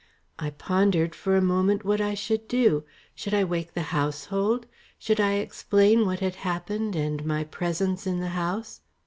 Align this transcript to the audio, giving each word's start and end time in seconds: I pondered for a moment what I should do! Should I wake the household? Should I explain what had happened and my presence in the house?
I 0.39 0.49
pondered 0.49 1.13
for 1.13 1.35
a 1.37 1.43
moment 1.43 1.85
what 1.85 2.01
I 2.01 2.15
should 2.15 2.47
do! 2.47 2.85
Should 3.13 3.35
I 3.35 3.43
wake 3.43 3.75
the 3.75 3.83
household? 3.93 4.65
Should 4.97 5.19
I 5.19 5.33
explain 5.33 6.07
what 6.07 6.21
had 6.21 6.37
happened 6.37 6.95
and 6.95 7.23
my 7.23 7.43
presence 7.43 8.07
in 8.07 8.19
the 8.19 8.29
house? 8.29 8.81